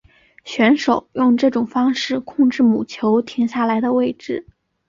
[0.43, 4.47] 选手用这种方式控制母球停下来的位置。